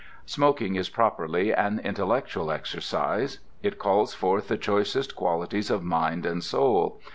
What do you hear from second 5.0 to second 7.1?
qualities of mind and soul.